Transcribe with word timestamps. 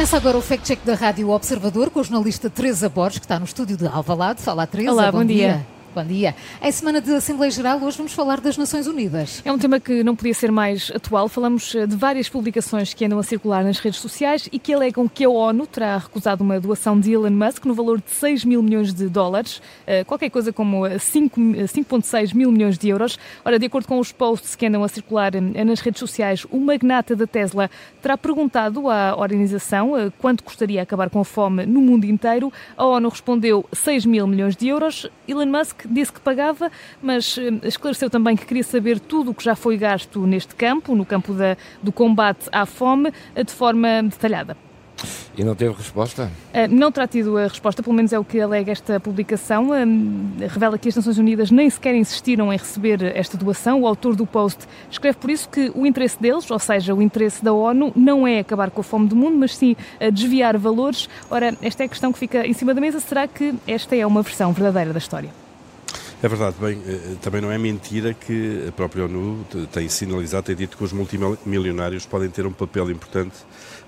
Começa 0.00 0.16
agora 0.16 0.38
o 0.38 0.40
Fact 0.40 0.64
Check 0.64 0.82
da 0.82 0.94
Rádio 0.94 1.28
Observador 1.28 1.90
com 1.90 2.00
a 2.00 2.02
jornalista 2.02 2.48
Teresa 2.48 2.88
Borges, 2.88 3.18
que 3.18 3.26
está 3.26 3.38
no 3.38 3.44
estúdio 3.44 3.76
de 3.76 3.86
Alvalade. 3.86 4.40
Fala, 4.40 4.66
Teresa. 4.66 4.92
Olá, 4.92 5.12
bom, 5.12 5.18
bom 5.18 5.24
dia. 5.26 5.36
dia. 5.36 5.66
Bom 5.92 6.04
dia. 6.04 6.36
Em 6.62 6.70
semana 6.70 7.00
de 7.00 7.12
Assembleia 7.12 7.50
Geral, 7.50 7.80
hoje 7.82 7.96
vamos 7.96 8.12
falar 8.12 8.40
das 8.40 8.56
Nações 8.56 8.86
Unidas. 8.86 9.42
É 9.44 9.50
um 9.50 9.58
tema 9.58 9.80
que 9.80 10.04
não 10.04 10.14
podia 10.14 10.32
ser 10.32 10.52
mais 10.52 10.88
atual. 10.94 11.28
Falamos 11.28 11.74
eh, 11.74 11.84
de 11.84 11.96
várias 11.96 12.28
publicações 12.28 12.94
que 12.94 13.04
andam 13.04 13.18
a 13.18 13.24
circular 13.24 13.64
nas 13.64 13.80
redes 13.80 13.98
sociais 13.98 14.48
e 14.52 14.58
que 14.60 14.72
alegam 14.72 15.08
que 15.08 15.24
a 15.24 15.28
ONU 15.28 15.66
terá 15.66 15.98
recusado 15.98 16.44
uma 16.44 16.60
doação 16.60 16.98
de 16.98 17.12
Elon 17.12 17.30
Musk 17.30 17.64
no 17.64 17.74
valor 17.74 18.00
de 18.00 18.08
6 18.08 18.44
mil 18.44 18.62
milhões 18.62 18.94
de 18.94 19.08
dólares, 19.08 19.60
eh, 19.84 20.04
qualquer 20.04 20.30
coisa 20.30 20.52
como 20.52 20.82
5,6 20.86 22.34
mil 22.34 22.52
milhões 22.52 22.78
de 22.78 22.88
euros. 22.88 23.18
Ora, 23.44 23.58
de 23.58 23.66
acordo 23.66 23.88
com 23.88 23.98
os 23.98 24.12
posts 24.12 24.54
que 24.54 24.66
andam 24.66 24.84
a 24.84 24.88
circular 24.88 25.34
eh, 25.34 25.64
nas 25.64 25.80
redes 25.80 25.98
sociais, 25.98 26.46
o 26.52 26.60
magnata 26.60 27.16
da 27.16 27.26
Tesla 27.26 27.68
terá 28.00 28.16
perguntado 28.16 28.88
à 28.88 29.16
organização 29.16 29.94
quanto 30.20 30.44
custaria 30.44 30.82
acabar 30.82 31.10
com 31.10 31.18
a 31.18 31.24
fome 31.24 31.66
no 31.66 31.80
mundo 31.80 32.04
inteiro. 32.04 32.52
A 32.76 32.86
ONU 32.86 33.08
respondeu 33.08 33.66
6 33.72 34.06
mil 34.06 34.28
milhões 34.28 34.54
de 34.54 34.68
euros. 34.68 35.10
Elon 35.26 35.46
Musk 35.46 35.79
disse 35.88 36.12
que 36.12 36.20
pagava, 36.20 36.70
mas 37.02 37.36
eh, 37.38 37.66
esclareceu 37.66 38.10
também 38.10 38.36
que 38.36 38.46
queria 38.46 38.64
saber 38.64 38.98
tudo 39.00 39.30
o 39.30 39.34
que 39.34 39.44
já 39.44 39.54
foi 39.54 39.76
gasto 39.76 40.26
neste 40.26 40.54
campo, 40.54 40.94
no 40.94 41.04
campo 41.04 41.32
da, 41.32 41.56
do 41.82 41.92
combate 41.92 42.48
à 42.52 42.66
fome, 42.66 43.12
eh, 43.34 43.44
de 43.44 43.52
forma 43.52 44.02
detalhada. 44.02 44.56
E 45.36 45.44
não 45.44 45.54
teve 45.54 45.74
resposta? 45.74 46.30
Uh, 46.52 46.68
não 46.68 46.92
terá 46.92 47.06
tido 47.06 47.36
a 47.38 47.44
resposta, 47.44 47.82
pelo 47.82 47.94
menos 47.94 48.12
é 48.12 48.18
o 48.18 48.24
que 48.24 48.40
alega 48.40 48.72
esta 48.72 49.00
publicação. 49.00 49.70
Uh, 49.70 50.46
revela 50.48 50.76
que 50.76 50.88
as 50.88 50.96
Nações 50.96 51.18
Unidas 51.18 51.50
nem 51.50 51.70
sequer 51.70 51.94
insistiram 51.94 52.52
em 52.52 52.56
receber 52.56 53.02
esta 53.16 53.38
doação. 53.38 53.80
O 53.82 53.86
autor 53.86 54.14
do 54.14 54.26
post 54.26 54.66
escreve 54.90 55.18
por 55.18 55.30
isso 55.30 55.48
que 55.48 55.72
o 55.74 55.86
interesse 55.86 56.20
deles, 56.20 56.50
ou 56.50 56.58
seja, 56.58 56.94
o 56.94 57.00
interesse 57.00 57.42
da 57.42 57.52
ONU, 57.52 57.92
não 57.96 58.26
é 58.26 58.40
acabar 58.40 58.70
com 58.70 58.80
a 58.80 58.84
fome 58.84 59.08
do 59.08 59.16
mundo, 59.16 59.38
mas 59.38 59.56
sim 59.56 59.76
desviar 60.12 60.58
valores. 60.58 61.08
Ora, 61.30 61.56
esta 61.62 61.84
é 61.84 61.86
a 61.86 61.88
questão 61.88 62.12
que 62.12 62.18
fica 62.18 62.46
em 62.46 62.52
cima 62.52 62.74
da 62.74 62.80
mesa. 62.80 63.00
Será 63.00 63.26
que 63.26 63.54
esta 63.66 63.96
é 63.96 64.06
uma 64.06 64.22
versão 64.22 64.52
verdadeira 64.52 64.92
da 64.92 64.98
história? 64.98 65.30
É 66.22 66.28
verdade, 66.28 66.56
bem, 66.60 66.78
eh, 66.86 67.14
também 67.22 67.40
não 67.40 67.50
é 67.50 67.56
mentira 67.56 68.12
que 68.12 68.66
a 68.68 68.72
própria 68.72 69.06
ONU 69.06 69.42
tem 69.72 69.88
sinalizado, 69.88 70.42
tem 70.42 70.54
dito 70.54 70.76
que 70.76 70.84
os 70.84 70.92
multimilionários 70.92 72.04
podem 72.04 72.28
ter 72.28 72.44
um 72.44 72.52
papel 72.52 72.90
importante 72.90 73.36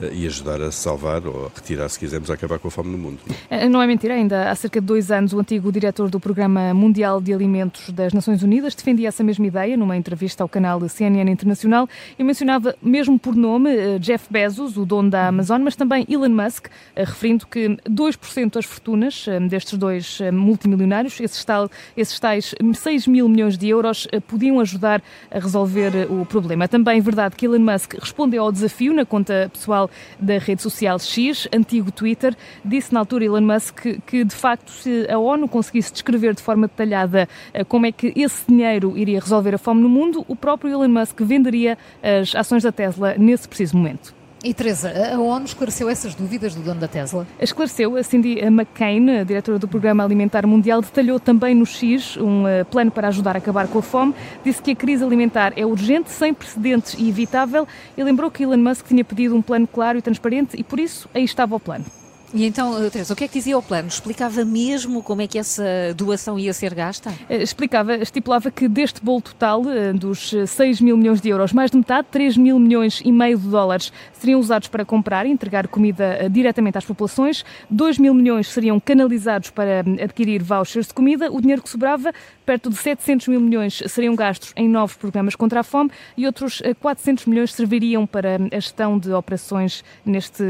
eh, 0.00 0.10
e 0.12 0.26
ajudar 0.28 0.62
a 0.62 0.70
salvar 0.70 1.26
ou 1.26 1.46
a 1.46 1.48
retirar, 1.52 1.88
se 1.88 1.98
quisermos, 1.98 2.30
a 2.30 2.34
acabar 2.34 2.60
com 2.60 2.68
a 2.68 2.70
fome 2.70 2.88
no 2.90 2.98
mundo. 2.98 3.18
Eh, 3.50 3.68
não 3.68 3.82
é 3.82 3.86
mentira, 3.88 4.14
ainda 4.14 4.48
há 4.48 4.54
cerca 4.54 4.80
de 4.80 4.86
dois 4.86 5.10
anos 5.10 5.32
o 5.32 5.40
antigo 5.40 5.72
diretor 5.72 6.08
do 6.08 6.20
Programa 6.20 6.72
Mundial 6.72 7.20
de 7.20 7.34
Alimentos 7.34 7.90
das 7.90 8.12
Nações 8.12 8.44
Unidas 8.44 8.76
defendia 8.76 9.08
essa 9.08 9.24
mesma 9.24 9.48
ideia 9.48 9.76
numa 9.76 9.96
entrevista 9.96 10.44
ao 10.44 10.48
canal 10.48 10.88
CNN 10.88 11.28
Internacional 11.28 11.88
e 12.16 12.22
mencionava 12.22 12.76
mesmo 12.80 13.18
por 13.18 13.34
nome 13.34 13.98
Jeff 13.98 14.28
Bezos, 14.30 14.76
o 14.76 14.86
dono 14.86 15.10
da 15.10 15.26
Amazon, 15.26 15.62
mas 15.62 15.74
também 15.74 16.06
Elon 16.08 16.28
Musk, 16.28 16.68
referindo 16.94 17.44
que 17.44 17.76
2% 17.88 18.52
das 18.52 18.64
fortunas 18.64 19.26
destes 19.48 19.76
dois 19.76 20.20
multimilionários, 20.32 21.18
esses, 21.18 21.44
tal, 21.44 21.68
esses 21.96 22.19
tais 22.20 22.54
6 22.74 23.06
mil 23.06 23.28
milhões 23.28 23.56
de 23.56 23.68
euros 23.68 24.06
eh, 24.12 24.20
podiam 24.20 24.60
ajudar 24.60 25.02
a 25.30 25.38
resolver 25.38 25.96
eh, 25.96 26.06
o 26.08 26.24
problema. 26.26 26.68
Também 26.68 26.98
é 26.98 27.00
verdade 27.00 27.34
que 27.34 27.46
Elon 27.46 27.58
Musk 27.58 27.94
respondeu 27.98 28.44
ao 28.44 28.52
desafio 28.52 28.92
na 28.92 29.04
conta 29.04 29.50
pessoal 29.52 29.90
da 30.18 30.38
rede 30.38 30.62
social 30.62 30.98
X, 30.98 31.48
antigo 31.52 31.90
Twitter. 31.90 32.36
Disse 32.64 32.92
na 32.92 33.00
altura 33.00 33.24
Elon 33.24 33.40
Musk 33.40 33.80
que, 33.80 34.00
que 34.06 34.24
de 34.24 34.34
facto, 34.34 34.70
se 34.70 35.06
a 35.10 35.18
ONU 35.18 35.48
conseguisse 35.48 35.92
descrever 35.92 36.34
de 36.34 36.42
forma 36.42 36.68
detalhada 36.68 37.28
eh, 37.52 37.64
como 37.64 37.86
é 37.86 37.92
que 37.92 38.12
esse 38.14 38.44
dinheiro 38.46 38.96
iria 38.96 39.18
resolver 39.18 39.54
a 39.54 39.58
fome 39.58 39.80
no 39.80 39.88
mundo, 39.88 40.24
o 40.28 40.36
próprio 40.36 40.72
Elon 40.72 40.88
Musk 40.88 41.20
venderia 41.20 41.78
as 42.02 42.34
ações 42.34 42.62
da 42.62 42.70
Tesla 42.70 43.14
nesse 43.16 43.48
preciso 43.48 43.76
momento. 43.76 44.19
E 44.42 44.54
Teresa, 44.54 44.90
a 45.14 45.20
ONU 45.20 45.44
esclareceu 45.44 45.86
essas 45.86 46.14
dúvidas 46.14 46.54
do 46.54 46.62
dono 46.62 46.80
da 46.80 46.88
Tesla? 46.88 47.26
Esclareceu. 47.38 47.94
A 47.96 48.02
Cindy 48.02 48.38
McCain, 48.38 49.18
a 49.18 49.24
diretora 49.24 49.58
do 49.58 49.68
Programa 49.68 50.02
Alimentar 50.02 50.46
Mundial, 50.46 50.80
detalhou 50.80 51.20
também 51.20 51.54
no 51.54 51.66
X 51.66 52.16
um 52.16 52.44
uh, 52.44 52.64
plano 52.70 52.90
para 52.90 53.08
ajudar 53.08 53.36
a 53.36 53.38
acabar 53.38 53.68
com 53.68 53.80
a 53.80 53.82
fome. 53.82 54.14
Disse 54.42 54.62
que 54.62 54.70
a 54.70 54.74
crise 54.74 55.04
alimentar 55.04 55.52
é 55.56 55.66
urgente, 55.66 56.10
sem 56.10 56.32
precedentes 56.32 56.94
e 56.98 57.06
evitável. 57.06 57.68
E 57.94 58.02
lembrou 58.02 58.30
que 58.30 58.42
Elon 58.42 58.56
Musk 58.56 58.86
tinha 58.86 59.04
pedido 59.04 59.36
um 59.36 59.42
plano 59.42 59.66
claro 59.66 59.98
e 59.98 60.02
transparente 60.02 60.56
e, 60.58 60.64
por 60.64 60.80
isso, 60.80 61.06
aí 61.12 61.22
estava 61.22 61.54
o 61.54 61.60
plano. 61.60 61.84
E 62.32 62.46
então, 62.46 62.80
eh, 62.80 62.88
Teresa, 62.90 63.12
o 63.12 63.16
que 63.16 63.24
é 63.24 63.28
que 63.28 63.34
dizia 63.34 63.58
o 63.58 63.62
plano? 63.62 63.88
Explicava 63.88 64.44
mesmo 64.44 65.02
como 65.02 65.20
é 65.20 65.26
que 65.26 65.36
essa 65.36 65.64
doação 65.96 66.38
ia 66.38 66.52
ser 66.52 66.74
gasta? 66.74 67.12
Eh, 67.28 67.42
explicava, 67.42 67.96
estipulava 67.96 68.52
que 68.52 68.68
deste 68.68 69.02
bolo 69.02 69.20
total, 69.20 69.68
eh, 69.68 69.92
dos 69.92 70.32
6 70.46 70.80
mil 70.80 70.96
milhões 70.96 71.20
de 71.20 71.28
euros, 71.28 71.52
mais 71.52 71.72
de 71.72 71.76
metade, 71.76 72.06
3 72.08 72.36
mil 72.36 72.56
milhões 72.60 73.02
e 73.04 73.10
meio 73.10 73.36
de 73.36 73.48
dólares, 73.48 73.92
seriam 74.12 74.38
usados 74.38 74.68
para 74.68 74.84
comprar 74.84 75.26
e 75.26 75.30
entregar 75.30 75.66
comida 75.66 76.28
diretamente 76.30 76.78
às 76.78 76.84
populações, 76.84 77.44
2 77.68 77.98
mil 77.98 78.14
milhões 78.14 78.46
seriam 78.46 78.78
canalizados 78.78 79.50
para 79.50 79.80
adquirir 79.80 80.40
vouchers 80.40 80.86
de 80.86 80.94
comida, 80.94 81.32
o 81.32 81.40
dinheiro 81.40 81.62
que 81.62 81.68
sobrava, 81.68 82.12
perto 82.46 82.70
de 82.70 82.76
700 82.76 83.26
mil 83.26 83.40
milhões, 83.40 83.82
seriam 83.88 84.14
gastos 84.14 84.52
em 84.56 84.68
novos 84.68 84.96
programas 84.96 85.34
contra 85.34 85.60
a 85.60 85.62
fome 85.64 85.90
e 86.16 86.26
outros 86.26 86.62
400 86.80 87.26
milhões 87.26 87.52
serviriam 87.52 88.06
para 88.06 88.36
a 88.36 88.60
gestão 88.60 88.98
de 88.98 89.12
operações 89.12 89.84
neste 90.04 90.44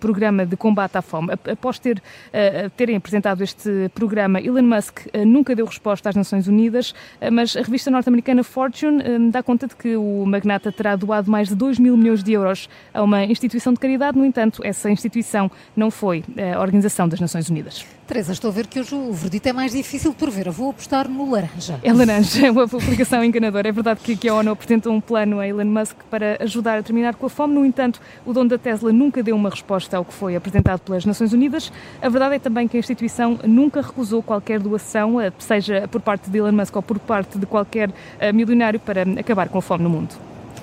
programa 0.00 0.46
de 0.46 0.56
combate 0.56 0.96
à 0.96 1.02
fome 1.02 1.25
após 1.30 1.78
ter, 1.78 1.98
uh, 1.98 2.70
terem 2.70 2.96
apresentado 2.96 3.42
este 3.42 3.90
programa, 3.94 4.40
Elon 4.40 4.62
Musk 4.62 5.06
uh, 5.06 5.24
nunca 5.24 5.54
deu 5.54 5.66
resposta 5.66 6.08
às 6.08 6.16
Nações 6.16 6.48
Unidas, 6.48 6.90
uh, 6.90 7.30
mas 7.32 7.56
a 7.56 7.62
revista 7.62 7.90
norte-americana 7.90 8.42
Fortune 8.42 9.30
dá 9.30 9.42
conta 9.42 9.66
de 9.66 9.76
que 9.76 9.96
o 9.96 10.24
magnata 10.26 10.70
terá 10.72 10.96
doado 10.96 11.30
mais 11.30 11.48
de 11.48 11.54
2 11.54 11.78
mil 11.78 11.96
milhões 11.96 12.22
de 12.22 12.32
euros 12.32 12.68
a 12.92 13.02
uma 13.02 13.24
instituição 13.24 13.72
de 13.72 13.80
caridade. 13.80 14.18
No 14.18 14.24
entanto, 14.24 14.62
essa 14.64 14.90
instituição 14.90 15.50
não 15.76 15.90
foi 15.90 16.24
a 16.54 16.60
Organização 16.60 17.08
das 17.08 17.20
Nações 17.20 17.48
Unidas. 17.48 17.95
Teresa, 18.06 18.32
estou 18.32 18.50
a 18.50 18.52
ver 18.52 18.68
que 18.68 18.78
hoje 18.78 18.94
o 18.94 19.12
verdito 19.12 19.48
é 19.48 19.52
mais 19.52 19.72
difícil 19.72 20.14
por 20.14 20.30
ver. 20.30 20.46
Eu 20.46 20.52
vou 20.52 20.70
apostar 20.70 21.08
no 21.08 21.28
laranja. 21.28 21.80
É 21.82 21.92
laranja, 21.92 22.46
é 22.46 22.50
uma 22.52 22.68
publicação 22.68 23.24
enganadora. 23.24 23.68
É 23.68 23.72
verdade 23.72 23.98
que, 24.00 24.16
que 24.16 24.28
a 24.28 24.34
ONU 24.34 24.52
apresenta 24.52 24.88
um 24.88 25.00
plano 25.00 25.40
a 25.40 25.48
Elon 25.48 25.64
Musk 25.64 25.96
para 26.08 26.36
ajudar 26.40 26.78
a 26.78 26.82
terminar 26.84 27.16
com 27.16 27.26
a 27.26 27.28
fome. 27.28 27.54
No 27.54 27.66
entanto, 27.66 28.00
o 28.24 28.32
dono 28.32 28.48
da 28.48 28.58
Tesla 28.58 28.92
nunca 28.92 29.24
deu 29.24 29.34
uma 29.34 29.50
resposta 29.50 29.96
ao 29.96 30.04
que 30.04 30.14
foi 30.14 30.36
apresentado 30.36 30.82
pelas 30.82 31.04
Nações 31.04 31.32
Unidas. 31.32 31.72
A 32.00 32.08
verdade 32.08 32.36
é 32.36 32.38
também 32.38 32.68
que 32.68 32.76
a 32.76 32.80
instituição 32.80 33.40
nunca 33.42 33.82
recusou 33.82 34.22
qualquer 34.22 34.60
doação, 34.60 35.16
seja 35.40 35.88
por 35.88 36.00
parte 36.00 36.30
de 36.30 36.38
Elon 36.38 36.52
Musk 36.52 36.76
ou 36.76 36.82
por 36.82 37.00
parte 37.00 37.36
de 37.36 37.44
qualquer 37.44 37.90
eh, 38.20 38.32
milionário, 38.32 38.78
para 38.78 39.02
acabar 39.18 39.48
com 39.48 39.58
a 39.58 39.62
fome 39.62 39.82
no 39.82 39.90
mundo. 39.90 40.14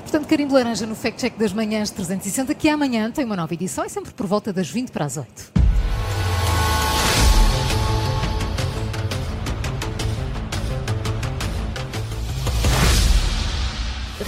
Portanto, 0.02 0.28
carimbo 0.28 0.54
laranja 0.54 0.86
no 0.86 0.96
Fact 0.96 1.20
Check 1.20 1.38
das 1.38 1.52
Manhãs 1.52 1.92
360, 1.92 2.56
que 2.56 2.70
amanhã 2.70 3.12
tem 3.12 3.26
uma 3.26 3.36
nova 3.36 3.54
edição, 3.54 3.84
é 3.84 3.90
sempre 3.90 4.14
por 4.14 4.28
volta 4.28 4.54
das 4.54 4.70
20 4.70 4.92
para 4.92 5.04
as 5.04 5.18
8. 5.18 5.63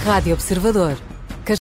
Rádio 0.04 0.34
Observador. 0.34 1.15